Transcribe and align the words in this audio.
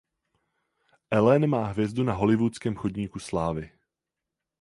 Allen 1.11 1.47
má 1.47 1.65
hvězdu 1.65 2.03
na 2.03 2.13
Hollywoodském 2.13 2.75
chodníku 2.75 3.19
slávy. 3.19 3.71